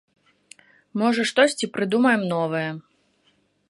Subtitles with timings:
[1.03, 2.67] Можа штосьці прыдумаем новае.